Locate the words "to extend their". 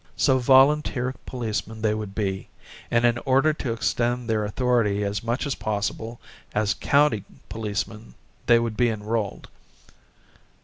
3.53-4.43